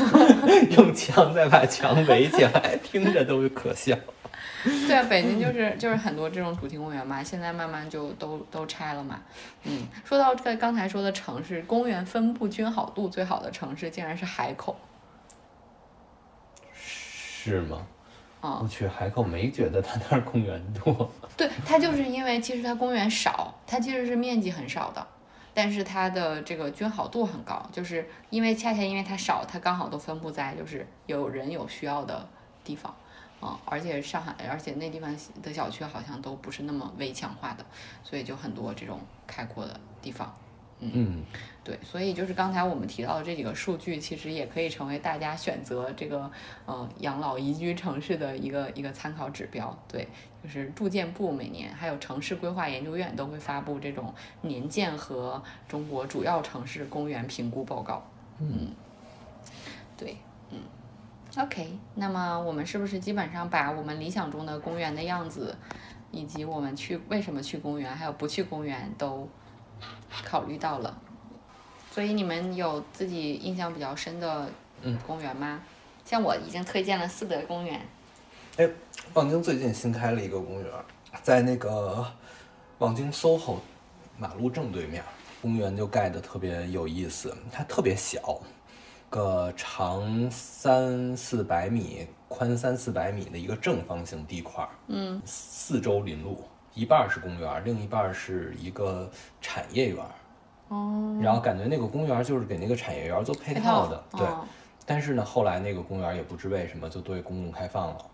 [0.76, 3.96] 用墙再把墙围起来，听着都可笑。
[4.64, 9.20] 对啊，北京就是就是很多这种主题公园嘛，现在慢慢就都都拆了嘛。
[9.64, 14.76] 嗯，说到这个刚才说的城市公园分布均好度最好的城市，竟然是海口。
[16.74, 17.86] 是吗？
[18.42, 21.08] 啊、我去海口没觉得它那儿公园多。
[21.38, 25.06] 对，它就是因为其实它公园少，它其实是面积很少的，
[25.54, 32.28] 但是它的这个均好度很高，就是因为恰恰因为它少，它刚好都分布在就是有人有需要的
[32.64, 32.92] 地方。
[33.40, 37.64] 嗯，而且上海，而且那地方的小区好像都不是那么围墙化的，
[38.02, 40.32] 所以就很多这种开阔的地方。
[40.92, 41.22] 嗯，
[41.62, 46.28] 对，所以就是刚才我们提到的这几个数据，其实也可以成为大家选择这个
[46.66, 49.76] 呃养老宜居城市的一个一个参考指标。
[49.86, 50.08] 对，
[50.42, 58.02] 就是住建部每年还有城市规划研究院都会发布这种年鉴和中国主要城市公园评估报告。
[58.40, 58.72] 嗯，
[59.96, 60.16] 对，
[60.50, 60.58] 嗯
[61.38, 65.56] ，OK，那么我们是不是基本上把我们理想中的公园的样子，
[66.10, 69.28] 以及我们去为什么去公园，还有不去公园都
[70.24, 70.96] 考虑到了？
[71.90, 74.50] 所以你们有自己印象比较深的
[74.82, 75.60] 嗯公园吗？
[76.04, 77.80] 像我已经推荐了四德公园，
[78.56, 78.68] 哎，
[79.14, 80.70] 望京最近新开了一个公园，
[81.22, 82.04] 在那个
[82.78, 83.58] 望京 SOHO
[84.18, 85.04] 马路正对面，
[85.40, 88.40] 公园就盖的特别有意思，它特别小，
[89.08, 96.42] 个长三四百米、宽三四百米的一个正方形地块，嗯，四周临路，
[96.74, 99.10] 一半是公园，另一半是一个
[99.40, 100.04] 产业园。
[100.68, 104.26] 哦，然后感觉那个公园就是给那个产业园做配套的，对。
[104.26, 104.44] 哦
[104.84, 108.04] 但是呢，后来那个公园也不知为什么就对公共开放了。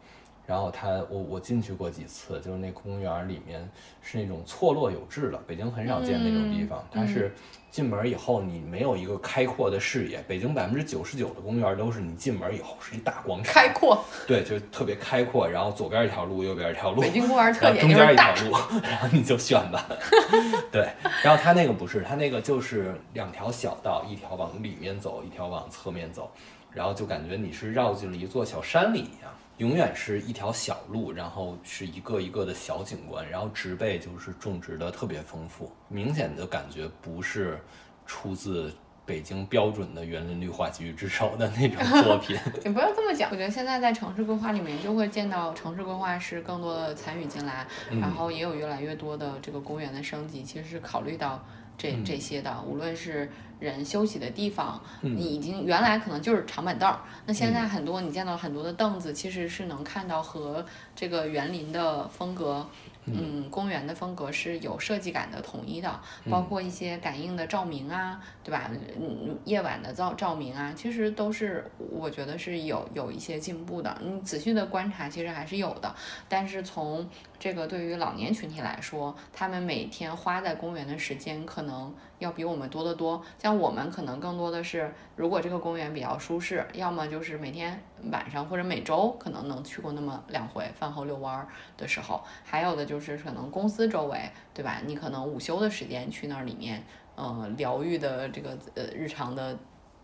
[0.48, 3.68] 然后它，我我进去过几次，就是那公园里面
[4.00, 6.82] 是那种错落有致的，北京很少见那种地方。
[6.90, 7.34] 它是
[7.70, 14.02] 进门以后你没有一个开阔的视野，北京百分之九十九的公园都是你进门以后是一大广场，开阔。
[14.26, 19.86] 对，就特别开阔，然后左边一条路，右边一条路，北京公园特点中间一条路，然后你就选吧。
[20.72, 20.88] 对，
[21.22, 26.30] 然后它那个不是，它那个就是两条小道，一条往里面走，一条往侧面走，
[26.72, 37.60] 然后就感觉你是绕进了一座小山里一样，永远是一条小路，然后是一个一个的小景观，然后植被就是种植的特别丰富，明显的感觉不是
[38.06, 38.72] 出自。
[39.08, 47.98] 北京标准的园林绿化局之首的那种作品， 你不要这么讲，我觉得现在在城市规划里面就会见到城市规划师更多的参与进来，嗯。
[48.00, 51.42] 然后也有越来越多的这个公园的升级，其实是考虑到
[51.78, 52.04] 这嗯。
[52.04, 55.16] 这些的，无论是人休息的地方，嗯。
[55.16, 60.62] 你已经原来可能就是长板凳儿，那现在很多你见到很多的凳子，其实是能看到和
[60.94, 62.66] 这个园林的风格。
[63.14, 66.00] 嗯，公园的风格是有设计感的统一的，
[66.30, 68.70] 包括一些感应的照明啊，对吧？
[69.00, 73.96] 嗯，夜晚的照照明啊，其实都是我觉得是有有一些进步的。
[74.02, 75.94] 你仔细的观察，其实还是有的。
[76.28, 77.08] 但是从
[77.38, 83.22] 这个对于老年群体来说，他们每天花在公园的时间可能要比我们多得多。
[83.38, 87.80] 像我们可能更多的是，如果这个公园比较舒适，要么就是每天
[88.10, 94.80] 晚上或者每周可能能去过那么两回，饭后遛弯儿的时候，还有的就是可能公司周围，对吧？
[94.84, 96.84] 你可能午休的时间去那里面，
[97.14, 99.56] 呃，疗愈的这个呃日常的。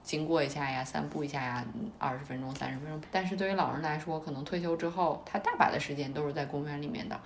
[0.05, 1.64] 经过一下呀，散步一下呀，
[1.98, 3.00] 二十分钟、三十分钟。
[3.11, 7.18] 但是对于老人来说，可能退休之后，他大把的时间都是在公园里面的，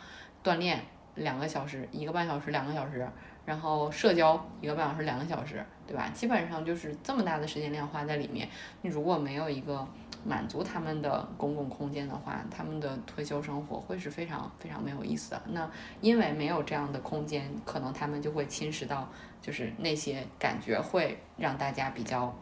[0.45, 0.81] 锻炼
[1.17, 3.07] 两个小时、一个半小时、两个小时，
[3.45, 6.09] 然后社交一个半小时、两个小时，对吧？
[6.15, 8.49] 基本上就是这么大的时间量花在里面。
[8.83, 9.85] 你如果没有一个
[10.25, 15.43] 满足他们的公共空间的话，他们的退休生活会是非常非常没有意思的。
[15.49, 15.69] 那
[16.01, 19.09] 因为没有这样的空间，可能他们就会侵蚀到，
[19.43, 22.33] 就是那些感觉会让大家比较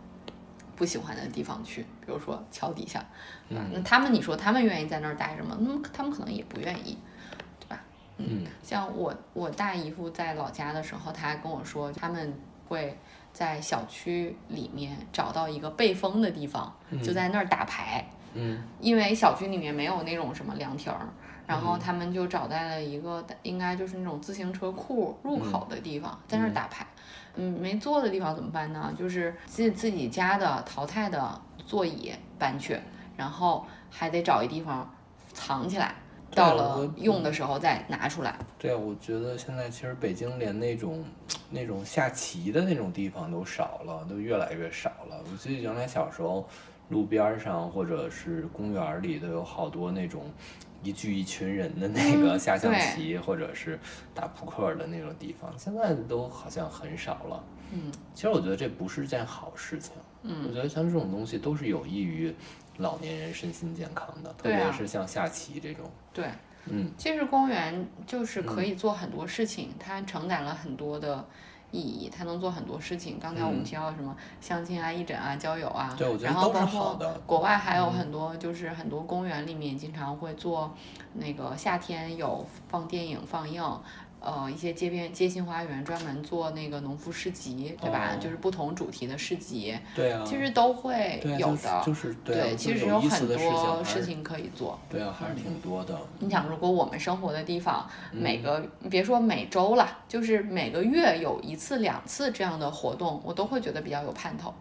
[0.76, 3.04] 不喜欢的地方去，比如说桥底下，
[3.48, 3.64] 对吧？
[3.72, 5.56] 那他们你说他们愿意在那儿待着吗？
[5.60, 6.96] 那么他们可能也不愿意，
[7.58, 7.80] 对吧？
[8.18, 12.32] 嗯，像我我大姨夫在老家的时候，他还跟我说，他们
[12.68, 12.96] 会
[13.32, 16.72] 在小区里面找到一个背风的地方，
[17.02, 18.04] 就在那儿打牌。
[18.34, 21.08] 嗯，因为小区里面没有那种什么凉亭儿，
[21.46, 26.84] 然后他们就找在了一个应该就是那种自行车库入口的地方，在那儿打牌。
[26.84, 28.92] 嗯，没坐的地方怎么办呢？
[28.98, 32.78] 就是自自己家的淘汰的座椅搬去，
[33.16, 34.92] 然后还得找一地方
[35.32, 35.94] 藏起来，
[36.30, 38.36] 到了用的时候再拿出来。
[38.58, 41.04] 对啊，我觉得现在其实北京连那种
[41.50, 45.22] 那种下棋的那种地方都少了，都越来越少了。
[45.30, 46.48] 我记得原来小时候，
[46.88, 50.24] 路边儿上或者是公园儿里都有好多那种
[50.82, 53.78] 一聚一群人的那个嗯下象对棋、或者是
[54.14, 57.44] 打扑克的那种地方，现在都好像很少了。
[57.72, 59.92] 嗯，其实我觉得这不是件好事情。
[60.22, 62.34] 嗯，我觉得像这种东西都是有益于
[62.78, 65.90] 老年人身心健康的，特别是像下棋这种。
[66.12, 66.28] 对，
[66.66, 71.24] 嗯，其实公园就是可以做很多事情，它承载了很多的
[71.70, 73.18] 意义，它能做很多事情。
[73.20, 80.72] 刚才我们嗯提到什么相亲啊、义诊啊、交友啊，对我觉得然后都是包括好的国外还有很多，就是很多公园里面经常会做
[81.14, 83.62] 那个夏天有放电影放映。
[84.26, 88.14] 呃，一些街边街心花园专门做那个农夫市集，对吧？
[88.14, 91.82] 哦就是不同主题的市集，对啊，其实都会有的。
[91.86, 94.76] 就是就是对其实有很多事情可以做。
[94.90, 95.96] 对啊，还是挺多的。
[96.18, 98.60] 你想，如果我们生活的地方嗯每个，
[98.90, 104.52] 别说每周了，就是每个月有一次、两次这样的活动，我都会觉得比较有盼头，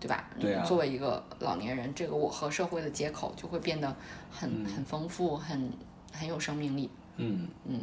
[0.00, 0.28] 对吧？
[0.40, 3.94] 对啊作为一个老年人，这个我和社会的接口就会变得
[4.32, 5.70] 很、很丰富，很
[6.12, 7.82] 很有生命力，嗯嗯，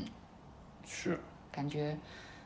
[0.86, 1.20] 是，
[1.52, 1.98] 感觉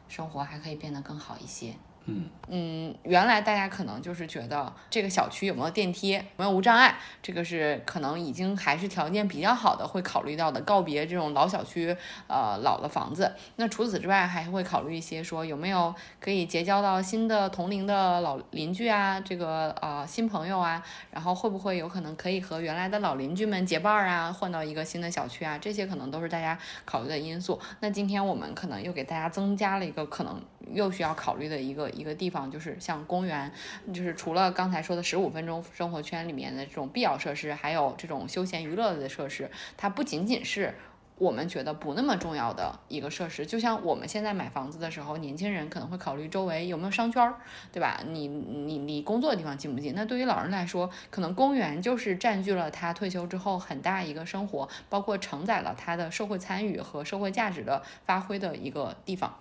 [0.07, 1.73] 生活还可以变得更好一些。
[2.05, 11.95] 嗯嗯，原来大家可能就是觉得这个小区有没有电梯，有没有无障碍，这个是可能已经还是条件比较好的会考虑到的，告别这种老小区，
[12.27, 13.33] 呃老的房子。
[13.55, 27.57] 那除此之外，还会考虑一些说有没有可以结交到新的同龄的老邻居啊，这个呃新朋友啊，然后会不会有可能可以和原来的老邻居们结伴儿啊，换到一个新的小区啊，这些可能都是大家考虑的因素。
[27.79, 30.41] 那今天我们可能又给大家增加了一个可能
[30.71, 33.51] 又需要考虑的一个一个地方，就是像公园，
[33.93, 40.73] 就是除了刚才说的十五分钟生活圈里面的这种必要设施，还有这种休闲娱乐的设施，它不仅仅是。
[41.19, 47.35] 我们觉得不那么重要的一个设施，就像我们现在买房子的时候，年轻人可能会考虑周围有没有商圈儿，
[47.71, 48.01] 对吧？
[48.07, 49.93] 你你你工作的地方近不近？
[49.95, 59.37] 那对于老人来说，可能公园就是占据了他退休之后很大一个生活，包括承载了他的社会参与和社会价值的发挥的一个地方。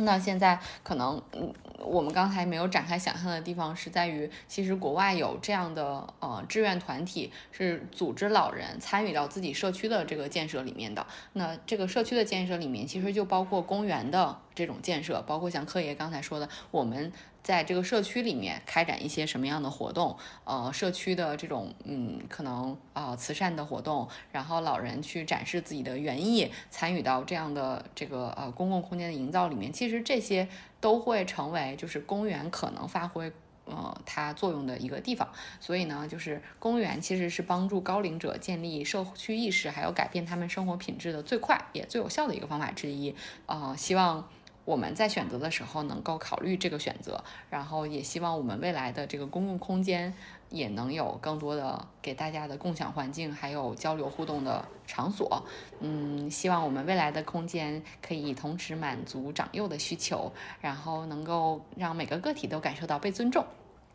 [0.00, 11.06] 那现在可能，嗯，我们刚才没有展开想象的地方是在于，其实国外有这样的呃志愿团体，是组织老人参与到自己社区的这个建设里面的。
[11.34, 17.12] 那这个社区的建设里面，其实就包括公园的这种建设，包括像柯爷刚才说的，我们
[17.42, 30.48] 在这个社区里面开展一些什么样的活动，呃，社区的这种嗯，可能啊、慈善的活动，然后老人去展示自己的园艺，参与到这样的这个呃公共空间的营造里面，其实这些
[30.80, 33.32] 都会成为就是公园可能发挥。
[33.66, 35.28] 呃，它作用的一个地方，
[35.60, 43.14] 所以呢，就是公园其实是帮助高龄者建立社区意识，还有改变他们生活品质的最快也最有效的一个方法之一。
[43.46, 44.28] 呃，希望
[44.70, 50.14] 我们在选择的时候能够考虑这个选择，然后也希望我们未来的这个公共空间
[50.48, 55.44] 也能有更多的给大家的共享环境，还有交流互动的场所。
[55.80, 63.44] 嗯，希望我们未来的空间可以同时满足长幼的需求，然后能够让每个个体都感受到被尊重。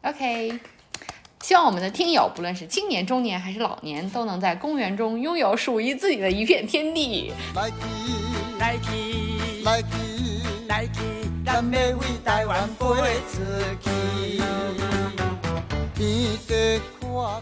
[0.01, 0.59] OK。
[1.41, 7.31] 希望我们的听友，不论是青年、中年还是老年，都能在公园中拥有属于自己的一片天地。
[7.53, 7.69] 来
[8.79, 9.81] 去来
[10.75, 10.99] 来去，
[11.45, 12.83] 咱要为台湾飞
[13.31, 13.39] 出
[13.81, 13.87] 去，
[15.95, 16.37] 天
[16.99, 17.41] 多阔。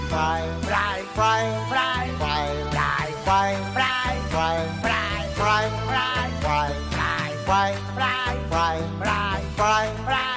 [0.11, 1.41] 快来快
[1.71, 2.27] 来快
[2.73, 4.43] 来快来快
[4.83, 4.99] 来
[5.37, 10.30] 快来快来快来快来快